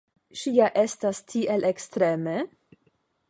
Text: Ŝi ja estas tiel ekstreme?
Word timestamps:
Ŝi 0.43 0.53
ja 0.55 0.69
estas 0.83 1.19
tiel 1.33 1.67
ekstreme? 1.71 2.35